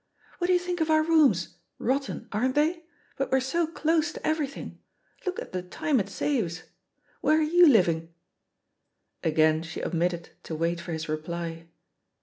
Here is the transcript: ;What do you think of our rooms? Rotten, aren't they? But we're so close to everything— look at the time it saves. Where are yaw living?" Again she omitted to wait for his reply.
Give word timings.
;What 0.39 0.47
do 0.47 0.53
you 0.53 0.57
think 0.57 0.81
of 0.81 0.89
our 0.89 1.03
rooms? 1.03 1.57
Rotten, 1.77 2.27
aren't 2.31 2.55
they? 2.55 2.85
But 3.17 3.31
we're 3.31 3.39
so 3.39 3.67
close 3.67 4.11
to 4.13 4.27
everything— 4.27 4.79
look 5.27 5.39
at 5.39 5.51
the 5.51 5.61
time 5.61 5.99
it 5.99 6.09
saves. 6.09 6.63
Where 7.21 7.37
are 7.37 7.43
yaw 7.43 7.67
living?" 7.67 8.11
Again 9.23 9.61
she 9.61 9.83
omitted 9.83 10.29
to 10.41 10.55
wait 10.55 10.81
for 10.81 10.91
his 10.91 11.07
reply. 11.07 11.67